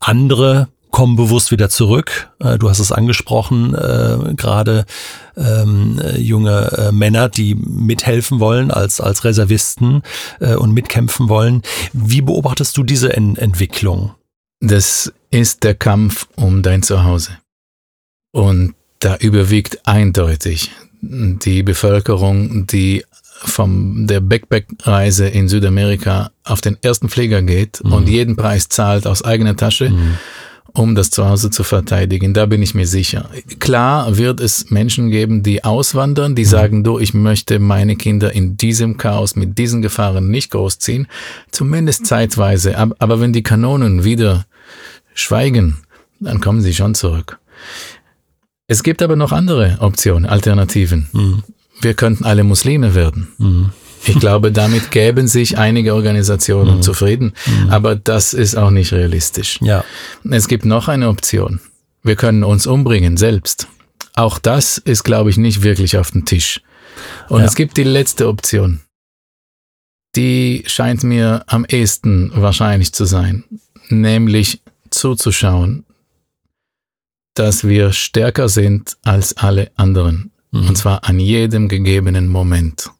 Andere 0.00 0.68
kommen 0.92 1.16
bewusst 1.16 1.50
wieder 1.50 1.68
zurück. 1.68 2.30
Äh, 2.38 2.58
du 2.58 2.70
hast 2.70 2.78
es 2.78 2.92
angesprochen, 2.92 3.74
äh, 3.74 4.34
gerade 4.34 4.84
ähm, 5.36 6.00
junge 6.16 6.70
äh, 6.78 6.92
Männer, 6.92 7.28
die 7.28 7.56
mithelfen 7.56 8.38
wollen 8.38 8.70
als, 8.70 9.00
als 9.00 9.24
Reservisten 9.24 10.02
äh, 10.38 10.54
und 10.54 10.72
mitkämpfen 10.72 11.28
wollen. 11.28 11.62
Wie 11.92 12.20
beobachtest 12.20 12.76
du 12.76 12.84
diese 12.84 13.12
en 13.14 13.36
Entwicklung? 13.36 14.14
Das 14.60 15.12
ist 15.30 15.64
der 15.64 15.74
Kampf 15.74 16.28
um 16.36 16.62
dein 16.62 16.84
Zuhause. 16.84 17.38
Und 18.30 18.74
da 19.00 19.16
überwiegt 19.16 19.80
eindeutig 19.84 20.70
die 21.00 21.64
Bevölkerung, 21.64 22.68
die 22.68 23.04
vom 23.22 24.06
der 24.06 24.20
Backpack-Reise 24.20 25.26
in 25.26 25.48
Südamerika 25.48 26.30
auf 26.44 26.60
den 26.60 26.76
ersten 26.80 27.08
Flieger 27.08 27.42
geht 27.42 27.82
mhm. 27.82 27.92
und 27.92 28.08
jeden 28.08 28.36
Preis 28.36 28.68
zahlt 28.68 29.06
aus 29.06 29.24
eigener 29.24 29.56
Tasche. 29.56 29.90
Mhm 29.90 30.16
um 30.74 30.94
das 30.94 31.10
Zuhause 31.10 31.50
zu 31.50 31.64
verteidigen. 31.64 32.32
Da 32.32 32.46
bin 32.46 32.62
ich 32.62 32.74
mir 32.74 32.86
sicher. 32.86 33.28
Klar 33.58 34.16
wird 34.16 34.40
es 34.40 34.70
Menschen 34.70 35.10
geben, 35.10 35.42
die 35.42 35.64
auswandern, 35.64 36.34
die 36.34 36.44
mhm. 36.44 36.48
sagen, 36.48 36.84
du, 36.84 36.98
ich 36.98 37.14
möchte 37.14 37.58
meine 37.58 37.96
Kinder 37.96 38.32
in 38.32 38.56
diesem 38.56 38.96
Chaos 38.96 39.36
mit 39.36 39.58
diesen 39.58 39.82
Gefahren 39.82 40.28
nicht 40.28 40.50
großziehen, 40.50 41.08
zumindest 41.50 42.06
zeitweise. 42.06 42.76
Aber 42.98 43.20
wenn 43.20 43.32
die 43.32 43.42
Kanonen 43.42 44.04
wieder 44.04 44.46
schweigen, 45.14 45.78
dann 46.20 46.40
kommen 46.40 46.62
sie 46.62 46.74
schon 46.74 46.94
zurück. 46.94 47.38
Es 48.66 48.82
gibt 48.82 49.02
aber 49.02 49.16
noch 49.16 49.32
andere 49.32 49.76
Optionen, 49.80 50.24
Alternativen. 50.24 51.08
Mhm. 51.12 51.42
Wir 51.80 51.94
könnten 51.94 52.24
alle 52.24 52.44
Muslime 52.44 52.94
werden. 52.94 53.28
Mhm. 53.38 53.70
Ich 54.06 54.18
glaube, 54.18 54.52
damit 54.52 54.90
gäben 54.90 55.28
sich 55.28 55.58
einige 55.58 55.94
Organisationen 55.94 56.76
mhm. 56.76 56.82
zufrieden, 56.82 57.34
mhm. 57.46 57.70
aber 57.70 57.94
das 57.96 58.34
ist 58.34 58.56
auch 58.56 58.70
nicht 58.70 58.92
realistisch. 58.92 59.58
Ja. 59.60 59.84
Es 60.28 60.48
gibt 60.48 60.64
noch 60.64 60.88
eine 60.88 61.08
Option. 61.08 61.60
Wir 62.02 62.16
können 62.16 62.44
uns 62.44 62.66
umbringen 62.66 63.16
selbst. 63.16 63.68
Auch 64.14 64.38
das 64.38 64.78
ist, 64.78 65.04
glaube 65.04 65.30
ich, 65.30 65.36
nicht 65.36 65.62
wirklich 65.62 65.96
auf 65.96 66.10
dem 66.10 66.24
Tisch. 66.24 66.60
Und 67.28 67.40
ja. 67.40 67.46
es 67.46 67.54
gibt 67.54 67.76
die 67.76 67.84
letzte 67.84 68.28
Option. 68.28 68.80
Die 70.14 70.64
scheint 70.66 71.04
mir 71.04 71.44
am 71.46 71.64
ehesten 71.64 72.32
wahrscheinlich 72.34 72.92
zu 72.92 73.06
sein, 73.06 73.44
nämlich 73.88 74.60
zuzuschauen, 74.90 75.86
dass 77.34 77.66
wir 77.66 77.92
stärker 77.92 78.48
sind 78.48 78.98
als 79.04 79.36
alle 79.38 79.70
anderen. 79.76 80.32
Mhm. 80.50 80.68
Und 80.68 80.76
zwar 80.76 81.04
an 81.04 81.18
jedem 81.18 81.68
gegebenen 81.68 82.28
Moment. 82.28 82.90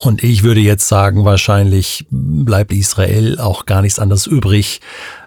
Und 0.00 0.22
ich 0.22 0.44
würde 0.44 0.60
jetzt 0.60 0.86
sagen, 0.86 1.24
wahrscheinlich 1.24 2.06
bleibt 2.10 2.72
Israel 2.72 3.40
auch 3.40 3.66
gar 3.66 3.82
nichts 3.82 3.98
anderes 3.98 4.28
übrig, 4.28 4.80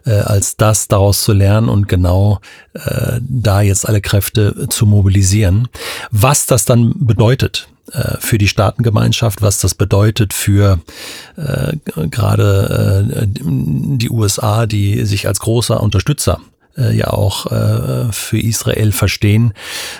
äh, 0.05 0.11
als 0.11 0.55
das 0.55 0.87
daraus 0.87 1.23
zu 1.23 1.33
lernen 1.33 1.67
und 1.67 1.89
genau 1.89 2.39
äh, 2.73 3.19
da 3.19 3.61
jetzt 3.61 3.85
alle 3.87 3.99
Kräfte 3.99 4.69
zu 4.69 4.85
mobilisieren. 4.85 5.67
Was 6.09 6.45
das 6.45 6.63
dann 6.63 6.93
bedeutet 6.95 7.67
äh, 7.91 8.15
für 8.19 8.37
die 8.37 8.47
Staatengemeinschaft, 8.47 9.41
was 9.41 9.59
das 9.59 9.75
bedeutet 9.75 10.33
für 10.33 10.79
gerade 11.35 13.27
die 13.35 14.09
USA, 14.09 14.65
die 14.67 15.05
sich 15.05 15.27
als 15.27 15.39
großer 15.39 15.81
Unterstützer 15.81 16.39
äh, 16.77 16.95
ja 16.95 17.07
auch 17.07 17.51
äh, 17.51 18.11
für 18.11 18.39
Israel 18.39 18.91
verstehen. 18.91 19.53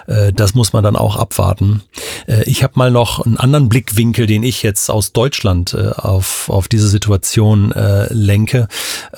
Äh, 0.07 0.33
das 0.33 0.53
muss 0.55 0.73
man 0.73 0.83
dann 0.83 0.95
auch 0.95 1.15
abwarten. 1.15 1.81
Äh, 2.27 2.43
ich 2.43 2.63
habe 2.63 2.73
mal 2.75 2.91
noch 2.91 3.25
einen 3.25 3.37
anderen 3.37 3.69
Blickwinkel, 3.69 4.27
den 4.27 4.43
ich 4.43 4.63
jetzt 4.63 4.89
aus 4.89 5.13
Deutschland 5.13 5.73
äh, 5.73 5.89
auf, 5.89 6.49
auf 6.49 6.67
diese 6.67 6.87
Situation 6.87 7.71
äh, 7.71 8.11
lenke. 8.13 8.67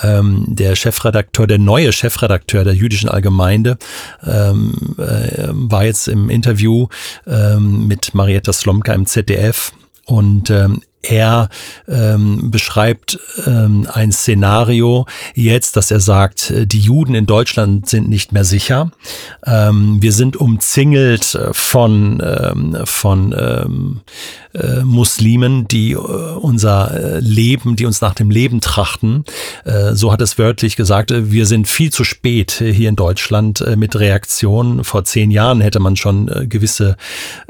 Ähm, 0.01 0.45
der 0.47 0.75
Chefredakteur, 0.75 1.47
der 1.47 1.59
neue 1.59 1.91
Chefredakteur 1.91 2.63
der 2.63 2.73
Jüdischen 2.73 3.09
Allgemeinde 3.09 3.77
ähm, 4.25 4.95
äh, 4.97 5.49
war 5.51 5.85
jetzt 5.85 6.07
im 6.07 6.29
Interview 6.29 6.87
ähm, 7.27 7.87
mit 7.87 8.13
Marietta 8.13 8.53
Slomka 8.53 8.93
im 8.93 9.05
ZDF 9.05 9.73
und 10.05 10.49
ähm, 10.49 10.81
er 11.03 11.49
ähm, 11.87 12.49
beschreibt 12.49 13.19
ähm, 13.45 13.87
ein 13.91 14.11
Szenario 14.11 15.05
jetzt, 15.35 15.75
dass 15.75 15.91
er 15.91 15.99
sagt, 15.99 16.49
äh, 16.49 16.65
die 16.65 16.79
Juden 16.79 17.13
in 17.13 17.25
Deutschland 17.25 17.87
sind 17.87 18.09
nicht 18.09 18.31
mehr 18.31 18.45
sicher. 18.45 18.91
Ähm, 19.45 20.01
wir 20.01 20.13
sind 20.13 20.37
umzingelt 20.37 21.35
äh, 21.35 21.53
von, 21.53 22.21
ähm, 22.23 22.77
von 22.85 23.35
ähm, 23.37 24.01
äh, 24.53 24.83
Muslimen, 24.83 25.67
die 25.67 25.93
äh, 25.93 25.95
unser 25.95 26.93
äh, 26.93 27.19
Leben, 27.19 27.75
die 27.75 27.85
uns 27.85 28.01
nach 28.01 28.13
dem 28.13 28.29
Leben 28.29 28.61
trachten. 28.61 29.25
Äh, 29.65 29.93
so 29.93 30.11
hat 30.11 30.21
es 30.21 30.37
wörtlich 30.37 30.75
gesagt, 30.75 31.11
wir 31.13 31.45
sind 31.47 31.67
viel 31.67 31.91
zu 31.91 32.03
spät 32.03 32.51
hier 32.51 32.89
in 32.89 32.95
Deutschland 32.95 33.63
mit 33.75 33.95
Reaktionen. 33.99 34.83
Vor 34.83 35.03
zehn 35.05 35.31
Jahren 35.31 35.61
hätte 35.61 35.79
man 35.79 35.95
schon 35.95 36.27
gewisse 36.49 36.97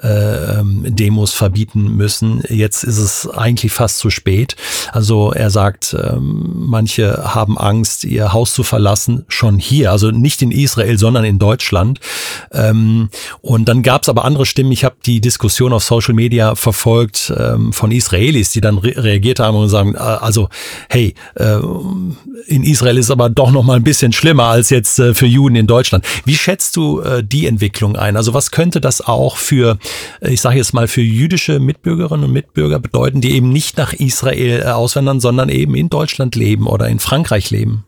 ähm, 0.02 0.86
Demos 0.88 1.34
verbieten 1.34 1.96
müssen. 1.96 2.42
Jetzt 2.50 2.84
ist 2.84 2.98
es 2.98 3.30
eigentlich 3.44 3.72
fast 3.72 3.98
zu 4.00 4.10
spät. 4.10 4.56
Also 4.92 5.34
er 5.34 5.50
sagt, 5.50 5.96
ähm, 6.02 6.54
manche 6.56 7.36
haben 7.36 7.58
Angst, 7.58 8.06
ihr 8.06 8.34
Haus 8.34 8.54
zu 8.54 8.64
verlassen, 8.64 9.26
schon 9.28 9.60
hier, 9.60 9.92
also 9.92 10.12
nicht 10.12 10.42
in 10.42 10.52
Israel, 10.52 10.98
sondern 10.98 11.26
in 11.26 11.40
Deutschland. 11.40 12.00
Ähm, 12.52 13.10
und 13.42 13.68
dann 13.68 13.84
gab 13.84 14.04
es 14.04 14.10
aber 14.10 14.26
andere 14.26 14.46
Stimmen. 14.46 14.72
Ich 14.72 14.86
habe 14.86 14.96
die 15.06 15.20
Diskussion 15.20 15.74
auf 15.74 15.84
Social 15.84 16.14
Media 16.14 16.56
verfolgt 16.56 17.34
ähm, 17.38 17.74
von 17.74 17.92
Israelis, 17.92 18.52
die 18.52 18.62
dann 18.62 18.78
re 18.78 18.94
reagiert 18.96 19.40
haben 19.40 19.58
und 19.58 19.70
sagen, 19.70 19.96
äh, 19.96 19.98
also 19.98 20.50
hey, 20.90 21.14
äh, 21.36 21.58
in 22.48 22.64
Israel 22.64 22.98
ist 22.98 23.12
aber 23.12 23.30
doch 23.30 23.52
noch 23.52 23.64
mal 23.64 23.76
ein 23.76 23.84
bisschen 23.84 24.14
schlimmer 24.14 24.46
als 24.46 24.70
jetzt 24.70 25.00
äh, 25.00 25.14
für 25.14 25.26
Juden 25.26 25.56
in 25.56 25.68
Deutschland. 25.68 26.06
Wie 26.26 26.36
schätzt 26.36 26.76
du 26.76 27.02
die 27.22 27.48
Entwicklung 27.48 27.96
ein? 27.96 28.16
Also 28.16 28.34
was 28.34 28.52
könnte 28.52 28.80
das 28.80 29.02
auch 29.02 29.38
für, 29.38 29.78
ich 30.22 30.42
sage 30.42 30.58
jetzt 30.58 30.74
mal, 30.74 30.88
für 30.88 31.02
jüdische 31.02 31.60
Mitbürgerinnen 31.60 32.26
und 32.26 32.32
Mitbürger 32.32 32.80
bedeuten, 32.80 33.22
die 33.22 33.33
eben 33.34 33.50
nicht 33.50 33.78
nach 33.78 33.94
Israel 33.94 34.62
äh, 34.62 34.66
auswandern, 34.66 35.20
sondern 35.20 35.50
eben 35.50 35.76
in 35.76 35.90
Deutschland 35.90 36.36
leben 36.36 36.68
oder 36.68 36.88
in 36.88 37.00
Frankreich 37.00 37.50
leben? 37.52 37.86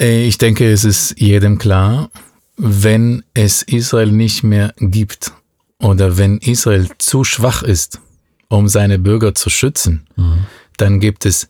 Äh, 0.00 0.26
ich 0.26 0.38
denke, 0.38 0.70
es 0.70 0.84
ist 0.84 1.18
jedem 1.18 1.58
klar, 1.58 2.10
wenn 2.56 3.22
es 3.34 3.62
Israel 3.62 4.12
nicht 4.12 4.42
mehr 4.42 4.74
gibt 4.78 5.32
oder 5.78 6.18
wenn 6.18 6.38
Israel 6.38 6.88
zu 6.98 7.24
schwach 7.24 7.62
ist, 7.62 8.00
um 8.48 8.68
seine 8.68 8.98
Bürger 8.98 9.34
zu 9.34 9.48
schützen, 9.48 10.06
mhm. 10.16 10.44
dann 10.76 11.00
gibt 11.00 11.24
es 11.24 11.48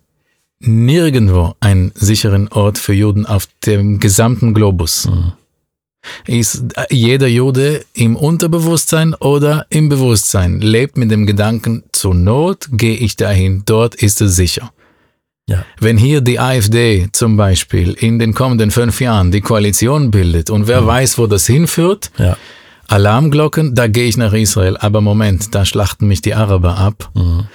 nirgendwo 0.61 1.55
einen 1.61 1.93
sicheren 1.95 2.49
Ort 2.49 2.79
für 2.79 2.93
Juden 2.93 3.27
auf 3.27 3.49
dem 3.65 3.99
gesamten 3.99 4.55
Globus. 4.55 5.07
Mhm. 5.07 5.33
Ist 6.27 6.65
jeder 6.91 7.27
Jude 7.27 7.85
im 7.93 8.17
Unterbewusstsein 8.17 9.15
oder 9.15 9.67
im 9.69 9.89
Bewusstsein 9.89 10.61
lebt 10.61 10.97
mit 10.97 11.11
dem 11.11 11.27
Gedanken, 11.27 11.85
zur 11.93 12.15
Not 12.15 12.69
gehe 12.73 12.97
ich 12.97 13.17
dahin, 13.17 13.63
dort 13.67 13.95
ist 13.95 14.21
es 14.21 14.37
sicher. 14.37 14.73
Ja. 15.47 15.65
Wenn 15.81 15.97
hier 15.97 16.21
die 16.21 16.39
AfD 16.39 17.09
zum 17.13 17.37
Beispiel 17.37 17.93
in 17.93 18.19
den 18.19 18.35
kommenden 18.35 18.71
fünf 18.71 19.01
Jahren 19.01 19.33
die 19.33 19.41
Koalition 19.41 20.11
bildet 20.11 20.49
und 20.49 20.69
wer 20.69 20.83
mhm. 20.83 20.87
weiß, 20.87 21.19
wo 21.19 21.27
das 21.27 21.47
hinführt, 21.47 22.11
ja. 22.19 22.37
Alarmglocken, 22.91 23.77
da 23.77 23.87
gehe 23.87 24.07
ich 24.07 24.17
nach 24.17 24.33
Israel. 24.33 24.77
Aber 24.77 25.01
Moment, 25.01 25.55
da 25.55 25.65
schlachten 25.65 26.09
mich 26.09 26.23
die 26.23 26.35
Araber 26.35 26.77
ab. 26.77 27.11
Mhm. 27.15 27.47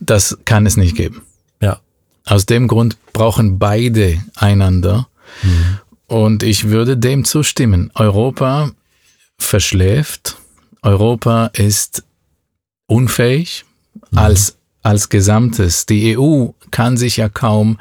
Das 0.00 0.38
kann 0.44 0.66
es 0.66 0.76
nicht 0.76 0.96
geben. 0.96 1.22
Ja. 1.60 1.80
Aus 2.24 2.46
dem 2.46 2.68
Grund 2.68 2.96
brauchen 3.12 3.58
beide 3.58 4.22
einander. 4.36 5.08
Mhm. 5.42 5.78
Und 6.06 6.42
ich 6.42 6.68
würde 6.68 6.96
dem 6.96 7.24
zustimmen. 7.24 7.90
Europa 7.94 8.72
verschläft. 9.38 10.36
Europa 10.82 11.46
ist 11.54 12.04
unfähig 12.86 13.64
mhm. 14.10 14.18
als, 14.18 14.56
als 14.82 15.08
Gesamtes. 15.08 15.86
Die 15.86 16.16
EU 16.16 16.48
kann 16.70 16.96
sich 16.96 17.16
ja 17.16 17.28
kaum 17.28 17.78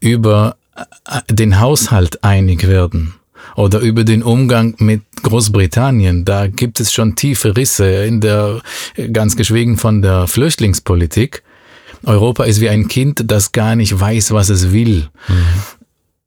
über 0.00 0.56
äh, 0.76 1.20
den 1.32 1.60
Haushalt 1.60 2.24
einig 2.24 2.66
werden 2.66 3.14
oder 3.56 3.80
über 3.80 4.04
den 4.04 4.22
Umgang 4.22 4.74
mit 4.78 5.02
Großbritannien. 5.22 6.24
Da 6.24 6.46
gibt 6.46 6.80
es 6.80 6.92
schon 6.92 7.16
tiefe 7.16 7.56
Risse 7.56 8.04
in 8.04 8.20
der, 8.20 8.62
ganz 9.12 9.36
geschwiegen 9.36 9.76
von 9.76 10.02
der 10.02 10.26
Flüchtlingspolitik. 10.26 11.42
Europa 12.04 12.44
ist 12.44 12.60
wie 12.60 12.68
ein 12.68 12.86
Kind, 12.88 13.24
das 13.26 13.52
gar 13.52 13.74
nicht 13.74 13.98
weiß, 13.98 14.32
was 14.32 14.48
es 14.48 14.72
will. 14.72 15.08
Mhm. 15.28 15.34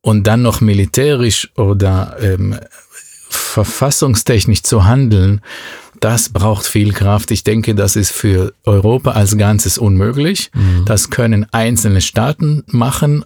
Und 0.02 0.26
dann 0.26 0.42
noch 0.42 0.62
militärisch 0.62 1.52
oder 1.56 2.18
ähm, 2.20 2.58
verfassungstechnisch 3.30 4.64
zu 4.64 4.86
handeln, 4.86 5.42
das 6.00 6.30
braucht 6.30 6.66
viel 6.66 6.94
Kraft. 6.94 7.30
Ich 7.30 7.44
denke, 7.44 7.76
das 7.76 7.96
ist 7.96 8.12
für 8.12 8.54
Europa 8.66 9.12
als 9.12 9.38
Ganzes 9.38 9.78
unmöglich. 9.78 10.50
Mhm. 10.56 10.86
Das 10.86 11.12
können 11.12 11.46
einzelne 11.52 12.02
Staaten 12.02 12.64
machen 12.68 13.24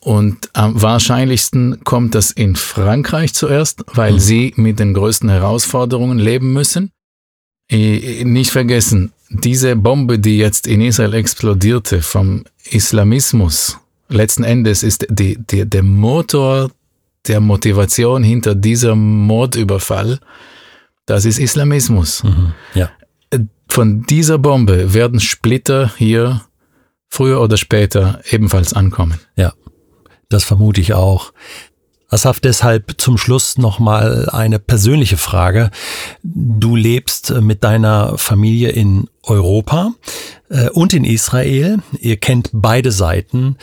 und 0.00 0.50
am 0.52 0.80
wahrscheinlichsten 0.80 1.82
kommt 1.84 2.14
das 2.14 2.30
in 2.30 2.56
Frankreich 2.56 3.34
zuerst, 3.34 3.84
weil 3.94 4.14
mhm. 4.14 4.18
sie 4.18 4.52
mit 4.56 4.78
den 4.78 4.94
größten 4.94 5.28
Herausforderungen 5.28 6.18
leben 6.18 6.52
müssen. 6.52 6.92
Nicht 7.70 8.50
vergessen, 8.50 9.12
diese 9.28 9.76
Bombe, 9.76 10.18
die 10.18 10.38
jetzt 10.38 10.66
in 10.66 10.80
Israel 10.80 11.14
explodierte 11.14 12.00
vom 12.00 12.44
Islamismus, 12.70 13.78
letzten 14.08 14.44
Endes 14.44 14.82
ist 14.82 15.06
die, 15.10 15.38
die, 15.38 15.68
der 15.68 15.82
Motor 15.82 16.70
der 17.26 17.40
Motivation 17.40 18.22
hinter 18.22 18.54
diesem 18.54 19.26
Mordüberfall, 19.26 20.18
das 21.06 21.24
ist 21.24 21.38
Islamismus. 21.38 22.22
Mhm. 22.24 22.52
Ja. 22.74 22.90
Von 23.68 24.02
dieser 24.04 24.38
Bombe 24.38 24.94
werden 24.94 25.20
Splitter 25.20 25.92
hier 25.96 26.42
früher 27.08 27.40
oder 27.40 27.56
später 27.56 28.20
ebenfalls 28.30 28.72
ankommen. 28.72 29.20
Ja, 29.36 29.52
das 30.28 30.44
vermute 30.44 30.80
ich 30.80 30.94
auch. 30.94 31.32
Asaf, 32.10 32.40
deshalb 32.40 32.94
zum 32.98 33.18
Schluss 33.18 33.58
nochmal 33.58 34.30
eine 34.30 34.58
persönliche 34.58 35.18
Frage. 35.18 35.70
Du 36.22 36.74
lebst 36.74 37.30
mit 37.42 37.62
deiner 37.62 38.16
Familie 38.16 38.70
in 38.70 39.08
Europa 39.22 39.92
äh, 40.48 40.70
und 40.70 40.94
in 40.94 41.04
Israel. 41.04 41.80
Ihr 42.00 42.16
kennt 42.16 42.48
beide 42.54 42.92
Seiten. 42.92 43.58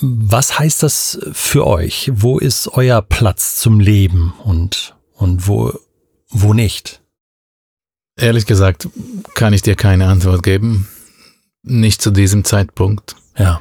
Was 0.00 0.58
heißt 0.58 0.82
das 0.82 1.18
für 1.32 1.66
euch? 1.66 2.10
Wo 2.14 2.38
ist 2.38 2.68
euer 2.68 3.02
Platz 3.02 3.56
zum 3.56 3.80
Leben 3.80 4.32
und, 4.44 4.94
und 5.14 5.46
wo, 5.48 5.72
wo 6.28 6.54
nicht? 6.54 7.00
Ehrlich 8.16 8.46
gesagt 8.46 8.88
kann 9.34 9.52
ich 9.52 9.62
dir 9.62 9.76
keine 9.76 10.06
Antwort 10.06 10.42
geben. 10.42 10.88
Nicht 11.62 12.02
zu 12.02 12.10
diesem 12.10 12.44
Zeitpunkt. 12.44 13.16
Ja. 13.36 13.60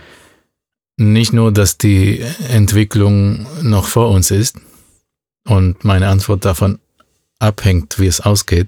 Nicht 0.97 1.33
nur, 1.33 1.51
dass 1.51 1.77
die 1.77 2.19
Entwicklung 2.49 3.47
noch 3.61 3.85
vor 3.85 4.09
uns 4.09 4.31
ist 4.31 4.57
und 5.45 5.83
meine 5.83 6.09
Antwort 6.09 6.45
davon 6.45 6.79
abhängt, 7.39 7.99
wie 7.99 8.07
es 8.07 8.21
ausgeht. 8.21 8.67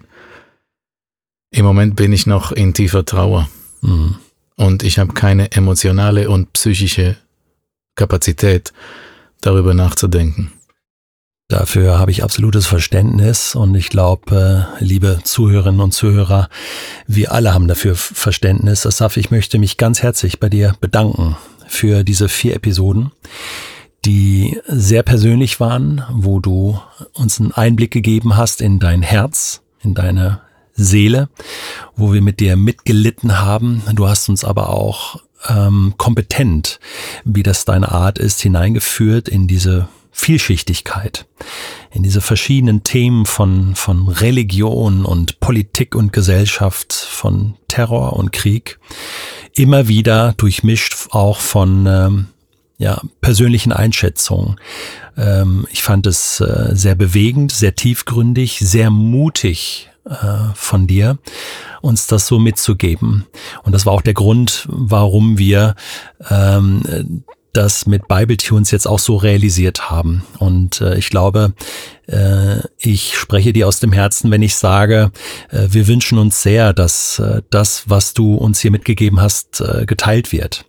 Im 1.52 1.66
Moment 1.66 1.98
bin 1.98 2.14
ich 2.14 2.26
noch 2.26 2.54
in 2.54 2.74
tiefer 2.74 3.04
Trauer 3.04 3.50
mhm. 3.82 4.16
und 4.56 4.84
ich 4.84 4.98
habe 4.98 5.14
keine 5.14 5.52
emotionale 5.52 6.30
und 6.30 6.54
psychische 6.54 7.18
Kapazität, 8.02 8.74
darüber 9.42 9.76
nachzudenken. 9.76 10.52
Dafür 11.50 12.00
habe 12.00 12.10
ich 12.10 12.24
absolutes 12.24 12.66
Verständnis 12.66 13.54
und 13.54 13.76
ich 13.76 13.90
glaube, 13.90 14.66
äh, 14.80 14.84
liebe 14.84 15.20
Zuhörerinnen 15.24 15.82
und 15.82 15.92
Zuhörer, 15.92 16.50
wir 17.06 17.32
alle 17.32 17.54
haben 17.54 17.68
dafür 17.68 17.94
Verständnis. 17.94 18.88
Asaf, 18.88 19.18
ich 19.18 19.30
möchte 19.30 19.60
mich 19.60 19.78
ganz 19.78 20.02
herzlich 20.02 20.40
bei 20.40 20.50
dir 20.50 20.74
bedanken 20.82 21.36
für 21.68 22.04
diese 22.04 22.28
vier 22.28 22.56
Episoden, 22.56 23.12
die 24.04 24.60
sehr 24.66 25.04
persönlich 25.04 25.60
waren, 25.60 26.04
wo 26.10 26.40
du 26.40 26.80
uns 27.14 27.40
einen 27.40 27.52
Einblick 27.52 27.92
gegeben 27.92 28.36
hast 28.36 28.62
in 28.62 28.80
dein 28.80 29.04
Herz, 29.04 29.62
in 29.84 29.94
deine 29.94 30.42
Seele, 30.74 31.30
wo 31.96 32.14
wir 32.14 32.24
mit 32.24 32.40
dir 32.40 32.56
mitgelitten 32.56 33.40
haben. 33.40 33.84
Du 33.94 34.08
hast 34.08 34.28
uns 34.28 34.44
aber 34.44 34.70
auch 34.70 35.20
ähm, 35.48 35.94
kompetent, 35.98 36.80
wie 37.24 37.44
das 37.44 37.66
deine 37.66 37.92
Art 37.92 38.20
ist, 38.20 38.42
hineingeführt 38.42 39.28
in 39.28 39.48
diese 39.48 39.88
Vielschichtigkeit, 40.12 41.26
in 41.92 42.04
diese 42.04 42.22
verschiedenen 42.22 42.84
Themen 42.84 43.26
von, 43.26 43.76
von 43.76 44.08
Religion 44.08 45.06
und 45.06 45.40
Politik 45.40 45.96
und 45.96 46.14
Gesellschaft, 46.14 46.94
von 46.94 47.56
Terror 47.68 48.14
und 48.14 48.32
Krieg, 48.34 48.80
immer 49.54 49.88
wieder 49.88 50.34
durchmischt 50.34 51.08
auch 51.12 51.40
von 51.40 51.88
ähm, 51.88 52.28
ja, 52.78 53.02
persönlichen 53.22 53.72
Einschätzungen. 53.72 54.58
Ähm, 55.18 55.66
ich 55.72 55.82
fand 55.82 56.08
es 56.08 56.42
äh, 56.42 56.70
sehr 56.74 56.96
bewegend, 56.96 57.52
sehr 57.52 57.76
tiefgründig, 57.76 58.60
sehr 58.60 58.90
mutig 58.90 59.91
von 60.56 60.88
dir, 60.88 61.20
uns 61.82 62.08
das 62.08 62.26
so 62.26 62.40
mitzugeben. 62.40 63.28
Und 63.64 63.74
das 63.74 63.86
war 63.86 63.94
auch 63.94 64.02
der 64.02 64.16
Grund, 64.16 64.68
warum 64.68 65.38
wir 65.38 65.76
ähm, 66.30 67.24
das 67.54 67.86
mit 67.86 68.08
Bible 68.08 68.38
Tunes 68.38 68.72
jetzt 68.72 68.88
auch 68.88 69.00
so 69.00 69.18
realisiert 69.18 69.90
haben. 69.90 70.24
Und 70.40 70.82
äh, 70.82 70.98
ich 70.98 71.10
glaube, 71.10 71.54
äh, 72.08 72.60
ich 72.78 73.18
spreche 73.18 73.54
dir 73.54 73.68
aus 73.68 73.80
dem 73.80 73.92
Herzen, 73.92 74.32
wenn 74.32 74.42
ich 74.42 74.56
sage, 74.56 75.12
äh, 75.50 75.68
wir 75.70 75.88
wünschen 75.88 76.18
uns 76.18 76.42
sehr, 76.42 76.74
dass 76.74 77.20
äh, 77.20 77.42
das, 77.50 77.90
was 77.90 78.14
du 78.14 78.36
uns 78.36 78.60
hier 78.62 78.72
mitgegeben 78.72 79.22
hast, 79.22 79.62
äh, 79.62 79.86
geteilt 79.86 80.32
wird. 80.32 80.66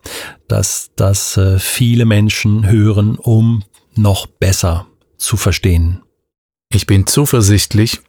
Dass, 0.49 0.90
dass 0.97 1.37
äh, 1.37 1.59
viele 1.59 2.05
Menschen 2.05 2.68
hören, 2.68 3.16
um 3.16 3.62
noch 3.95 4.27
besser 4.27 4.87
zu 5.18 5.37
verstehen. 5.37 6.03
Ich 6.73 6.87
bin 6.87 7.07
zuversichtlich, 7.07 8.01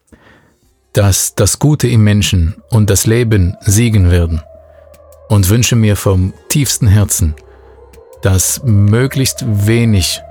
dass 0.94 1.34
das 1.36 1.60
Gute 1.60 1.88
im 1.88 2.04
Menschen 2.04 2.56
und 2.70 2.90
das 2.90 3.06
Leben 3.08 3.58
siegen 3.62 4.12
werden 4.12 4.42
und 5.28 5.50
wünsche 5.50 5.76
mir 5.76 5.96
vom 5.96 6.34
tiefsten 6.50 6.88
Herzen, 6.88 7.36
dass 8.22 8.62
möglichst 8.64 9.44
wenig 9.48 10.22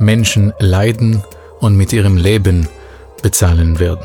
Menschen 0.00 0.52
leiden 0.58 1.22
und 1.60 1.76
mit 1.76 1.92
ihrem 1.92 2.16
Leben 2.16 2.68
bezahlen 3.22 3.78
werden. 3.78 4.04